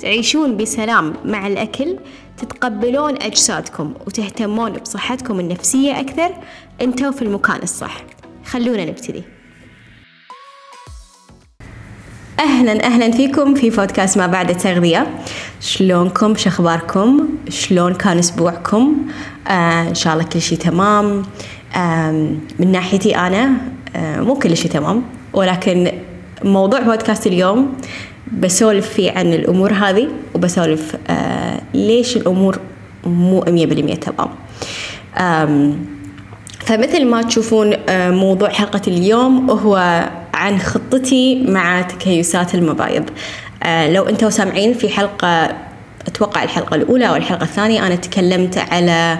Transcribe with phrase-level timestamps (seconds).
[0.00, 1.96] تعيشون بسلام مع الأكل
[2.36, 6.30] تتقبلون أجسادكم وتهتمون بصحتكم النفسية أكثر.
[6.82, 7.96] أنتوا في المكان الصح.
[8.44, 9.22] خلونا نبتدي.
[12.40, 15.20] أهلا أهلا فيكم في بودكاست ما بعد التغذية.
[15.60, 18.96] شلونكم؟ شخباركم شلون كان أسبوعكم؟
[19.48, 21.22] آه إن شاء الله كل شيء تمام.
[21.76, 22.10] آه
[22.58, 23.52] من ناحيتي أنا
[23.96, 25.02] آه مو كل شيء تمام
[25.32, 25.92] ولكن
[26.44, 27.76] موضوع بودكاست اليوم
[28.40, 32.58] بسولف فيه عن الأمور هذه وبسولف آه ليش الأمور
[33.04, 34.28] مو 100% تمام.
[36.66, 43.10] فمثل ما تشوفون آه، موضوع حلقة اليوم هو عن خطتي مع تكيسات المبايض.
[43.62, 45.56] آه، لو أنتم سامعين في حلقة
[46.06, 49.18] أتوقع الحلقة الأولى أو الحلقة الثانية أنا تكلمت على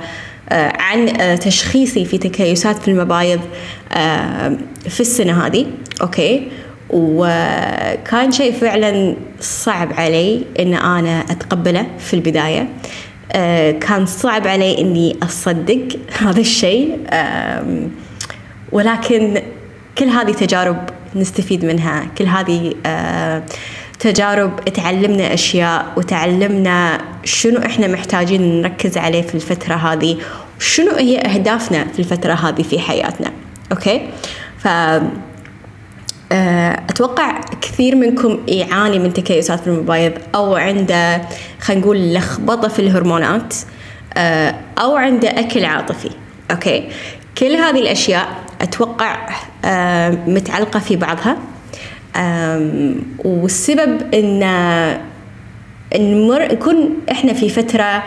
[0.48, 3.40] آه، عن تشخيصي في تكيسات في المبايض
[4.88, 5.66] في السنة هذه.
[6.02, 6.48] أوكي؟
[6.92, 12.68] وكان شيء فعلا صعب علي إن أنا أتقبله في البداية.
[13.80, 15.88] كان صعب علي إني أصدق
[16.22, 16.98] هذا الشيء.
[18.72, 19.42] ولكن
[19.98, 20.76] كل هذه تجارب
[21.16, 22.06] نستفيد منها.
[22.18, 22.74] كل هذه
[23.98, 30.16] تجارب تعلمنا أشياء وتعلمنا شنو إحنا محتاجين نركز عليه في الفترة هذه
[30.58, 33.32] وشنو هي أهدافنا في الفترة هذه في حياتنا.
[33.72, 34.08] أوكي؟
[34.58, 35.02] ف آه،
[36.90, 41.22] أتوقع كثير منكم يعاني من تكيسات في المبايض أو عنده
[41.60, 43.54] خلينا نقول لخبطة في الهرمونات
[44.16, 46.10] آه، أو عنده أكل عاطفي.
[46.50, 46.88] أوكي؟
[47.38, 48.28] كل هذه الأشياء
[48.60, 49.28] أتوقع
[49.64, 51.36] آه، متعلقة في بعضها.
[53.24, 54.40] والسبب إن
[55.96, 58.02] نمر نكون إحنا في فترة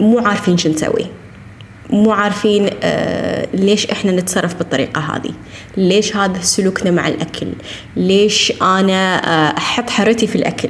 [0.00, 1.06] مو عارفين شو نسوي.
[1.92, 5.32] مو عارفين آه ليش إحنا نتصرف بالطريقة هذه؟
[5.76, 7.46] ليش هذا سلوكنا مع الأكل؟
[7.96, 10.68] ليش أنا آه أحط حرتي في الأكل؟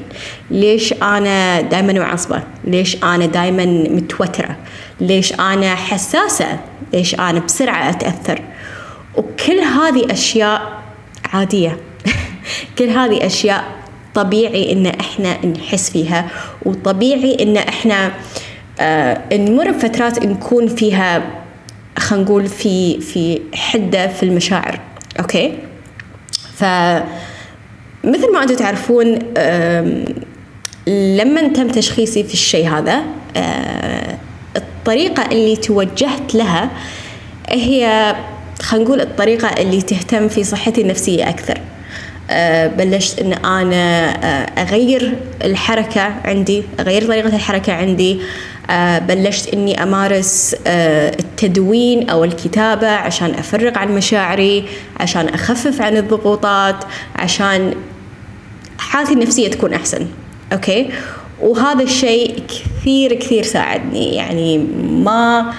[0.50, 4.56] ليش أنا دائما معصبة؟ ليش أنا دائما متوترة؟
[5.00, 6.60] ليش أنا حساسة؟
[6.92, 8.40] ليش أنا بسرعة أتأثر؟
[9.16, 10.82] وكل هذه أشياء
[11.32, 11.76] عادية.
[12.78, 13.64] كل هذه أشياء
[14.14, 16.28] طبيعي إن إحنا نحس فيها
[16.62, 18.49] وطبيعي إن إحنا آه آه
[19.32, 21.22] نمر بفترات نكون فيها
[21.98, 24.80] خلينا نقول في في حدة في المشاعر
[25.20, 25.54] أوكي؟
[26.54, 26.64] ف
[28.04, 29.18] مثل ما أنتم تعرفون
[31.16, 33.02] لما تم تشخيصي في الشيء هذا
[33.36, 34.18] آه
[34.56, 36.70] الطريقة اللي توجهت لها
[37.48, 38.14] هي
[38.62, 41.58] خلينا نقول الطريقة اللي تهتم في صحتي النفسية أكثر.
[42.30, 45.14] آه بلشت إن أنا آه أغير
[45.44, 48.24] الحركة عندي أغير طريقة الحركة عندي آه،
[48.98, 54.64] بلشت إني أمارس آه، التدوين أو الكتابة عشان أفرغ عن مشاعري
[55.00, 56.84] عشان أخفف عن الضغوطات
[57.16, 57.74] عشان
[58.78, 60.06] حالتي النفسية تكون أحسن.
[60.52, 60.90] أوكي؟
[61.40, 64.14] وهذا الشيء كثير كثير ساعدني.
[64.14, 64.58] يعني
[65.04, 65.54] ما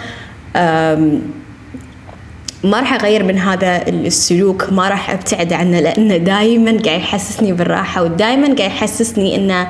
[2.63, 8.03] ما راح أغير من هذا السلوك ما راح أبتعد عنه لأنه دائما قاعد يحسسني بالراحة
[8.03, 9.67] ودائما قاعد يحسسني إن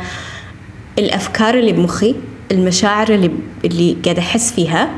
[1.00, 2.16] الأفكار اللي بمخي
[2.52, 3.32] المشاعر اللي
[3.66, 4.90] اللي قاعد أحس فيها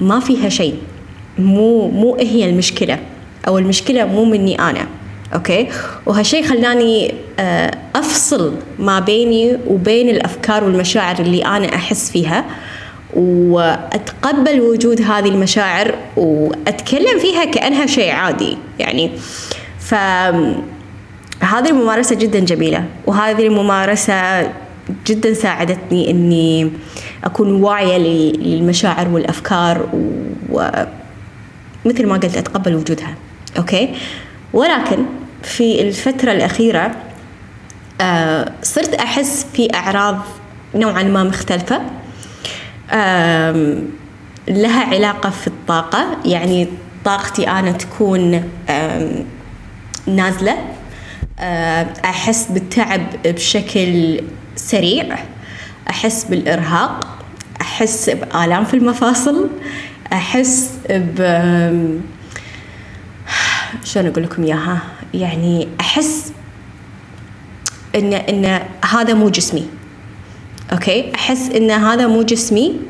[0.00, 0.74] ما فيها شيء.
[1.38, 2.98] مو مو هي المشكلة
[3.48, 4.86] أو المشكلة مو مني أنا
[5.34, 5.68] أوكي؟
[6.06, 7.14] وهالشيء خلاني
[7.96, 12.44] أفصل ما بيني وبين الأفكار والمشاعر اللي أنا أحس فيها
[13.14, 19.10] وأتقبل وجود هذه المشاعر وأتكلم فيها كأنها شيء عادي يعني.
[19.78, 19.94] ف
[21.40, 24.52] هذه الممارسة جدا جميلة وهذه الممارسة
[25.06, 26.70] جدا ساعدتني إني
[27.24, 27.98] أكون واعية
[28.38, 29.88] للمشاعر والأفكار
[30.50, 33.14] ومثل ما قلت أتقبل وجودها.
[33.58, 33.94] أوكي؟
[34.52, 34.98] ولكن
[35.42, 36.96] في الفترة الأخيرة
[38.00, 40.18] آه صرت أحس في أعراض
[40.74, 41.80] نوعا ما مختلفة.
[44.48, 46.16] لها علاقة في الطاقة.
[46.24, 46.68] يعني
[47.04, 48.50] طاقتي أنا تكون
[50.06, 50.56] نازلة.
[52.04, 54.20] أحس بالتعب بشكل
[54.58, 55.18] سريع.
[55.90, 57.18] أحس بالإرهاق
[57.60, 59.48] أحس بآلام في المفاصل
[60.12, 61.20] أحس ب
[63.84, 64.82] شلون أقول لكم إياها؟
[65.14, 66.32] يعني أحس
[67.94, 69.66] إن إن هذا مو جسمي.
[70.72, 72.80] أوكي؟ أحس إن هذا مو جسمي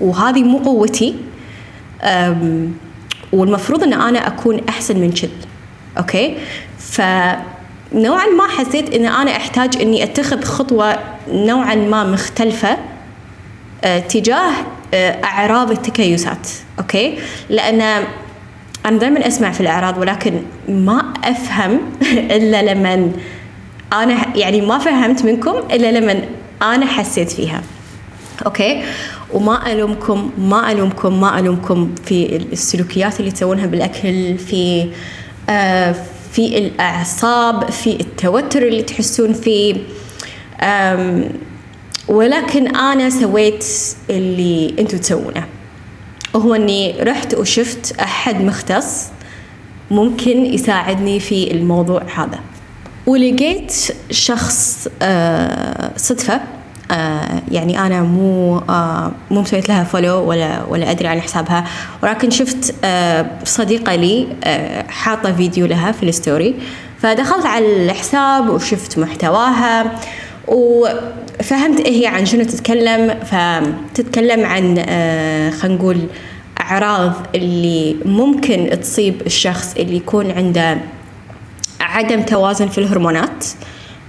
[0.00, 1.14] وهذه مو قوتي
[3.32, 5.30] والمفروض إن أنا أكون أحسن من كذي.
[5.98, 6.36] أوكي؟
[7.92, 10.98] فنوعا ما حسيت إن أنا أحتاج إني أتخذ خطوة
[11.28, 12.76] نوعا ما مختلفة
[13.84, 14.52] أه تجاه
[14.94, 16.48] أه أعراض التكيسات
[16.78, 17.18] أوكي؟
[17.50, 18.04] لأن
[18.86, 21.80] أنا دائما أسمع في الأعراض ولكن ما أفهم
[22.36, 23.12] إلا لما
[23.92, 26.22] أنا يعني ما فهمت منكم إلا لما
[26.62, 27.62] أنا حسيت فيها
[28.46, 28.82] okay؟
[29.32, 34.90] وما ألومكم ما ألومكم ما ألومكم في السلوكيات اللي تسوونها بالأكل في
[35.48, 35.94] آه
[36.32, 39.74] في الأعصاب في التوتر اللي تحسون فيه.
[42.08, 43.64] ولكن أنا سويت
[44.10, 45.46] اللي أنتم تسوونه.
[46.36, 49.06] هو إني رحت وشفت أحد مختص
[49.90, 52.40] ممكن يساعدني في الموضوع هذا.
[53.06, 53.72] ولقيت
[54.10, 56.40] شخص آه صدفة
[56.90, 61.64] آه يعني أنا مو آه مو مسويت لها follow ولا ولا أدري عن حسابها.
[62.02, 66.54] ولكن شفت آه صديقة لي آه حاطة فيديو لها في ال story.
[67.02, 69.92] فدخلت على الحساب وشفت محتواها
[70.48, 73.14] وفهمت إيه هي عن شنو تتكلم.
[73.24, 75.98] فتتكلم عن آه خلينا نقول
[76.60, 80.78] أعراض اللي ممكن تصيب الشخص اللي يكون عنده
[81.80, 83.44] عدم توازن في الهرمونات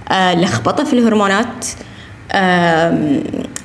[0.08, 1.66] آه لخبطة في الهرمونات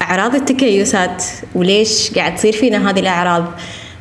[0.02, 1.24] أعراض التكيسات
[1.56, 3.46] وليش قاعد تصير فينا هذه الأعراض؟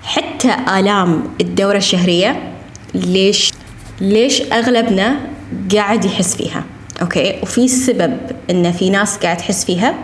[0.02, 2.52] حتى آلام الدورة الشهرية
[2.94, 3.52] ليش
[4.00, 5.16] ليش أغلبنا
[5.74, 6.64] قاعد يحس فيها؟
[7.02, 8.16] okay وفي سبب
[8.50, 9.94] إن في ناس قاعد تحس فيها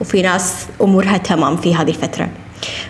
[0.00, 2.28] وفي ناس أمورها تمام في هذه الفترة.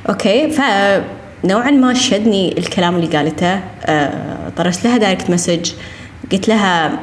[0.09, 3.61] okay فنوعا ما شدني الكلام اللي قالته.
[3.85, 5.73] أه طرشت لها direct message
[6.33, 6.99] قلت لها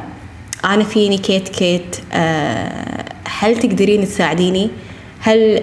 [0.65, 1.95] أنا فيني كيت كيت.
[2.13, 4.69] أه هل تقدرين تساعديني؟
[5.19, 5.59] هل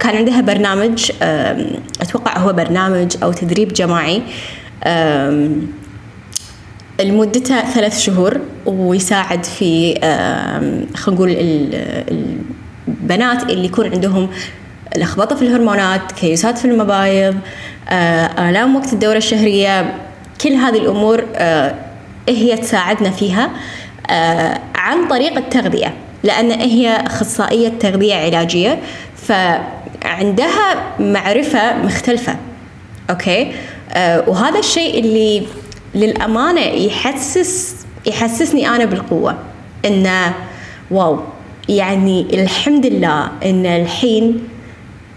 [0.00, 1.10] كان عندها برنامج
[2.00, 4.22] أتوقع هو برنامج أو تدريب جماعي.
[7.00, 9.94] لمدته ثلاث شهور ويساعد في
[10.94, 11.36] خلينا نقول
[12.88, 14.30] البنات اللي يكون عندهم
[14.96, 17.36] لخبطة في الهرمونات كيسات في المبايض
[18.38, 19.94] آلام وقت الدورة الشهرية.
[20.40, 21.24] كل هذه الأمور
[22.28, 23.50] هي تساعدنا فيها
[24.74, 25.94] عن طريق التغذية.
[26.24, 28.78] لأن هي أخصائية تغذية علاجية
[29.16, 32.36] فعندها معرفة مختلفة
[33.10, 33.52] أوكي؟
[33.90, 35.42] آه وهذا الشيء اللي
[35.94, 37.76] للأمانة يحسس
[38.06, 39.38] يحسسني أنا بالقوة
[39.84, 40.34] إنه
[40.90, 41.18] واو
[41.68, 44.48] يعني الحمد لله إن الحين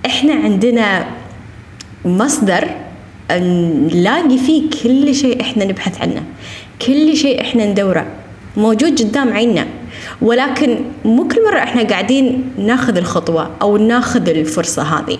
[0.05, 1.07] إحنا عندنا
[2.05, 2.67] مصدر
[3.31, 6.23] نلاقي فيه كل شيء إحنا نبحث عنه
[6.87, 8.05] كل شيء إحنا ندوره
[8.57, 9.67] موجود قدام عيننا.
[10.21, 15.17] ولكن مو كل مرة إحنا قاعدين ناخذ الخطوة أو ناخذ الفرصة هذه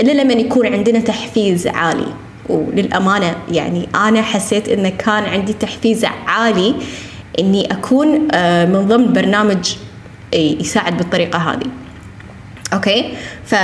[0.00, 2.06] إلا لما يكون عندنا تحفيز عالي.
[2.48, 6.74] وللأمانة يعني أنا حسيت إنه كان عندي تحفيز عالي
[7.38, 8.08] إني أكون
[8.72, 9.74] من ضمن برنامج
[10.34, 11.66] يساعد بالطريقة هذه.
[12.72, 13.14] أوكي؟
[13.44, 13.54] ف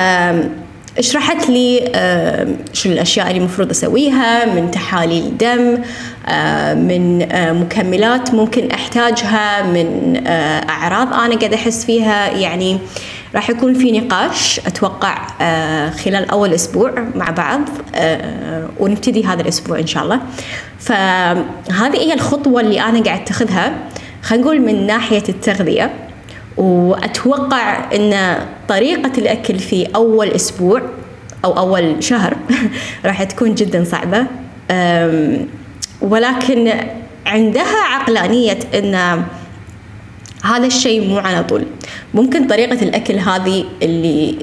[1.00, 1.79] شرحت لي
[2.73, 5.79] شو الأشياء اللي المفروض أسويها من تحاليل دم
[6.75, 7.19] من
[7.61, 10.20] مكملات ممكن أحتاجها من
[10.69, 12.31] أعراض أنا قاعدة أحس فيها.
[12.31, 12.78] يعني
[13.34, 15.26] راح يكون في نقاش أتوقع
[15.90, 17.61] خلال أول أسبوع مع بعض
[18.81, 20.20] ونبتدي هذا الأسبوع إن شاء الله.
[20.79, 23.72] فهذه هي الخطوة اللي أنا قاعد أتخذها
[24.22, 25.91] خلينا نقول من ناحية التغذية.
[26.56, 30.82] وأتوقع إن طريقة الأكل في أول أسبوع
[31.44, 32.36] أو أول شهر
[33.06, 34.27] راح تكون جدا صعبة.
[36.00, 36.72] ولكن
[37.26, 38.94] عندها عقلانية إن
[40.44, 41.67] هذا الشيء مو على طول.
[42.15, 44.38] ممكن طريقة الأكل هذه اللي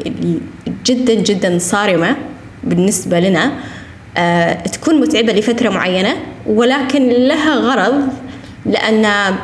[0.86, 2.16] جدا جدا صارمة
[2.64, 3.52] بالنسبة لنا
[4.18, 8.08] أه تكون متعبة لفترة معينة ولكن لها غرض
[8.66, 9.36] لأن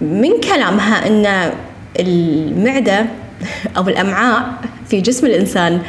[0.00, 1.52] من كلامها إن
[2.00, 3.06] المعدة
[3.76, 4.54] أو الأمعاء
[4.88, 5.80] في جسم الإنسان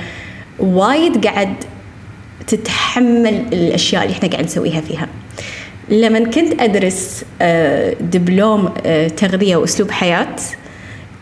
[0.59, 1.53] وايد قاعد
[2.47, 5.07] تتحمل الأشياء اللي إحنا قاعد نسويها فيها.
[5.89, 7.25] لما كنت أدرس
[8.01, 8.69] دبلوم
[9.17, 10.35] تغذية وأسلوب حياة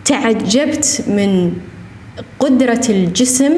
[0.06, 1.54] تعجبت من
[2.40, 3.54] قدرة الجسم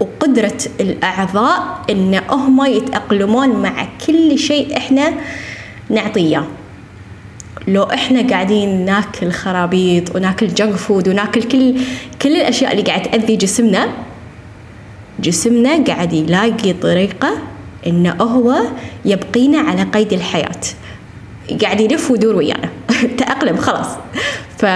[0.00, 5.12] وقدرة الأعضاء إن هم يتأقلمون مع كل شيء إحنا
[5.90, 6.44] نعطيه.
[7.68, 11.74] لو إحنا قاعدين ناكل خرابيط وناكل جنك فود وناكل كل
[12.22, 13.88] كل الأشياء اللي قاعد تأذي جسمنا
[15.20, 17.28] جسمنا قاعد يلاقي طريقة
[17.86, 18.62] انه هو
[19.04, 20.60] يبقينا على قيد الحياة.
[21.62, 22.68] قاعد يلف ويدور ويانا.
[23.18, 23.86] تأقلم خلاص.
[24.58, 24.66] ف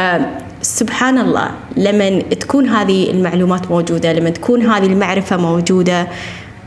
[0.63, 6.09] سبحان الله لما تكون هذه المعلومات موجودة لما تكون هذه المعرفة موجودة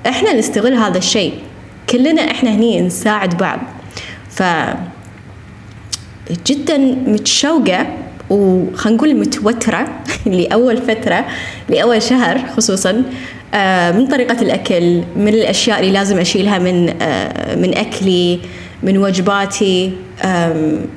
[0.07, 1.33] إحنا نستغل هذا الشيء.
[1.89, 3.59] كلنا إحنا هني نساعد بعض.
[4.29, 4.43] ف
[6.47, 6.77] جدا
[7.07, 7.87] متشوقة
[8.29, 9.87] وخلينا نقول متوترة
[10.25, 11.25] لأول فترة
[11.69, 13.03] لأول شهر خصوصا
[13.91, 18.39] من طريقة الأكل من الأشياء اللي لازم أشيلها من آه، من أكلي
[18.83, 19.91] من وجباتي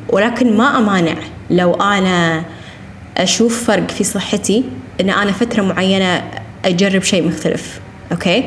[0.09, 1.15] ولكن ما أمانع
[1.51, 2.45] لو أنا
[3.17, 4.65] أشوف فرق في صحتي
[5.01, 6.23] إن أنا فترة معينة
[6.65, 7.81] أجرب شيء مختلف
[8.13, 8.45] أوكي؟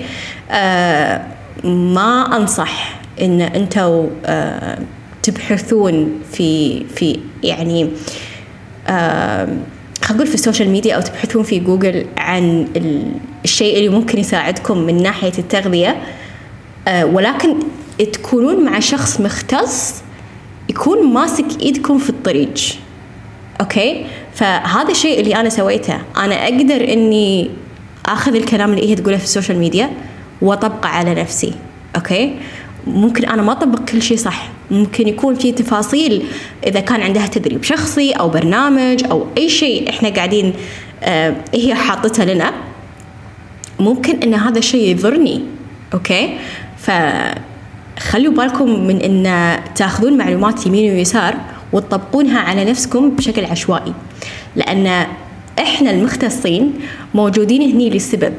[0.51, 1.21] آه،
[1.63, 4.07] ما أنصح إن أنتوا
[5.23, 7.89] تبحثون في في يعني
[10.01, 12.67] خلينا نقول في ال social media أو تبحثون في جوجل عن
[13.43, 16.01] الشيء اللي ممكن يساعدكم من ناحية التغذية
[16.87, 17.55] آه، ولكن
[18.13, 19.95] تكونون مع شخص مختص
[20.69, 22.53] يكون ماسك إيدكم في الطريق
[23.61, 25.97] okay؟ فهذا الشيء اللي أنا سويته.
[26.17, 27.49] أنا أقدر إني
[28.05, 29.89] آخذ الكلام اللي هي تقوله في ال social media
[30.41, 31.53] وأطبقه على نفسي.
[31.95, 32.35] okay؟
[32.87, 34.49] ممكن أنا ما أطبق كل شيء صح.
[34.71, 36.25] ممكن يكون في تفاصيل
[36.67, 40.53] إذا كان عندها تدريب شخصي أو برنامج أو أي شيء إحنا قاعدين
[41.03, 42.53] آه هي حاطتها لنا.
[43.79, 45.41] ممكن إن هذا الشيء يضرني
[45.93, 46.37] أوكي؟
[46.77, 46.91] ف
[47.99, 51.35] خلوا بالكم من إن تاخذون معلومات يمين ويسار
[51.73, 53.93] وتطبقونها على نفسكم بشكل عشوائي.
[54.55, 55.07] لأن
[55.59, 56.73] إحنا المختصين
[57.13, 58.33] موجودين هني لسبب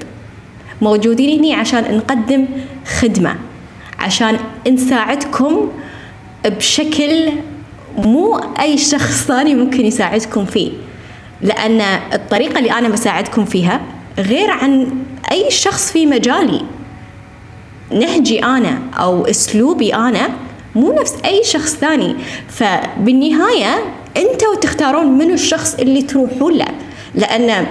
[0.83, 2.47] موجودين هني عشان نقدم
[3.01, 3.37] خدمة
[3.99, 4.37] عشان
[4.73, 5.69] نساعدكم
[6.45, 7.29] بشكل
[7.99, 10.71] مو أي شخص ثاني ممكن يساعدكم فيه.
[11.43, 11.81] لأن
[12.13, 13.81] الطريقة اللي أنا بساعدكم فيها
[14.19, 14.91] غير عن
[15.33, 16.63] أي شخص في مجالي
[17.91, 20.29] نهجي أنا أو أسلوبي أنا
[20.75, 22.17] مو نفس أي شخص ثاني.
[22.49, 23.75] فبالنهاية
[24.17, 26.69] أنتوا تختارون منو الشخص اللي تروحون له.
[27.15, 27.67] لأن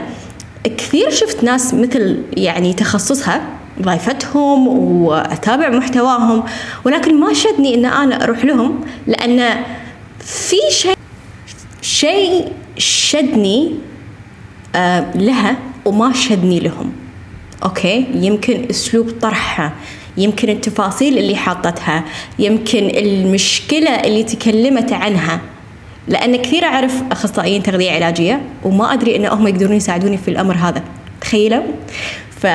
[0.77, 3.41] كثير شفت ناس مثل يعني تخصصها
[3.81, 4.67] ضيفتهم
[5.03, 6.43] وأتابع محتواهم
[6.85, 9.63] ولكن ما شدني إن أنا أروح لهم لأن
[10.19, 10.95] في شيء
[11.81, 13.75] شيء شدني
[14.75, 16.91] آه لها وما شدني لهم.
[17.63, 19.73] أوكي؟ يمكن أسلوب طرحها
[20.17, 22.03] يمكن التفاصيل اللي حاطتها
[22.39, 25.41] يمكن المشكلة اللي تكلمت عنها.
[26.07, 30.83] لأن كثير أعرف أخصائيين تغذية علاجية وما أدري إن هم يقدرون يساعدوني في الأمر هذا.
[31.21, 31.63] تخيلوا؟
[32.41, 32.47] ف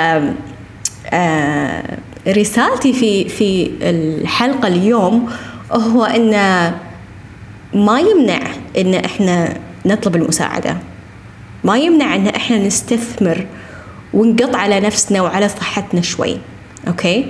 [1.13, 5.31] آه، رسالتي في في الحلقة اليوم
[5.73, 6.31] هو أن
[7.75, 8.41] ما يمنع
[8.79, 9.55] أن إحنا
[9.87, 10.77] نطلب المساعدة.
[11.65, 13.47] ما يمنع أن إحنا نستثمر
[14.15, 16.37] ونقط على نفسنا وعلى صحتنا شوي.
[16.89, 17.27] أوكي؟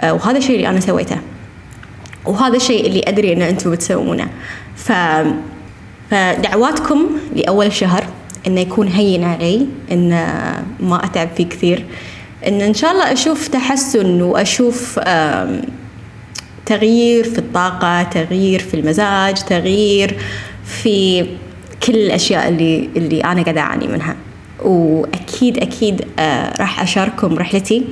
[0.00, 1.18] آه، وهذا الشيء اللي أنا سويته.
[2.24, 4.28] وهذا الشيء اللي أدري أن أنتم بتسوونه.
[4.76, 4.92] ف
[6.10, 8.04] فدعواتكم لأول الشهر
[8.46, 10.08] إنه يكون هين علي إن
[10.80, 11.84] ما أتعب فيه كثير.
[12.46, 15.00] إن إن شاء الله أشوف تحسن وأشوف
[16.66, 20.16] تغيير في الطاقة تغيير في المزاج تغيير
[20.64, 21.26] في
[21.86, 24.16] كل الأشياء اللي اللي أنا قاعدة أعاني منها.
[24.64, 27.84] وأكيد أكيد آه راح أشارككم رحلتي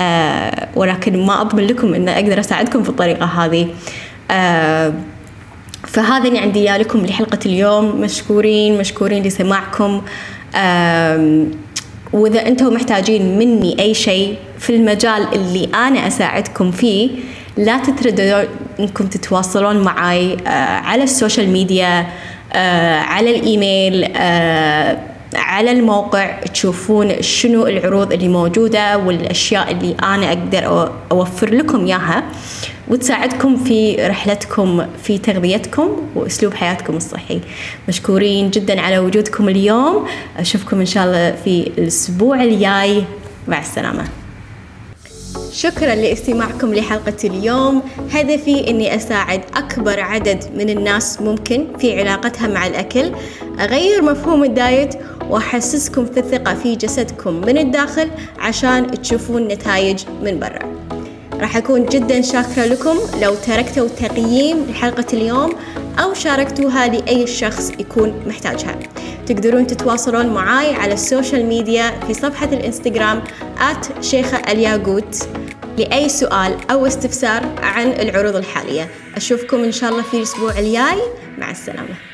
[0.00, 3.68] آه ولكن ما أضمن لكم أن أقدر أساعدكم في الطريقة هذه.
[4.30, 4.92] آه
[5.86, 8.00] فهذا اللي عندي لكم لحلقة اليوم.
[8.00, 10.02] مشكورين مشكورين لسماعكم.
[12.12, 17.10] وإذا أنتم محتاجين مني أي شيء في المجال اللي أنا أساعدكم فيه
[17.56, 18.42] لا تترددوا
[18.80, 20.36] إنكم تتواصلون معي
[20.84, 22.06] على ال social media
[23.04, 24.04] على الإيميل
[25.34, 32.24] على الموقع تشوفون شنو العروض اللي موجودة والأشياء اللي أنا أقدر أوفر لكم إياها.
[32.88, 37.40] وتساعدكم في رحلتكم في تغذيتكم وأسلوب حياتكم الصحي.
[37.88, 40.06] مشكورين جدا على وجودكم اليوم.
[40.38, 43.04] أشوفكم إن شاء الله في الأسبوع الجاي.
[43.48, 44.04] مع السلامة.
[45.52, 47.82] شكرا لاستماعكم لحلقة اليوم.
[48.12, 53.12] هدفي أني أساعد أكبر عدد من الناس ممكن في علاقتها مع الأكل.
[53.60, 54.94] أغير مفهوم الدايت
[55.32, 60.58] وأحسسكم في الثقة في جسدكم من الداخل عشان تشوفون نتائج من برا.
[61.40, 65.52] راح أكون جدا شاكرة لكم لو تركتوا تقييم لحلقة اليوم
[65.98, 68.78] أو شاركتوها لأي شخص يكون محتاجها.
[69.26, 73.22] تقدرون تتواصلون معاي على ال social media في صفحة الإنستغرام
[74.00, 75.28] شيخة الياقوت
[75.78, 78.88] لأي سؤال أو استفسار عن العروض الحالية.
[79.16, 81.02] أشوفكم إن شاء الله في الأسبوع الجاي.
[81.38, 82.11] مع السلامة.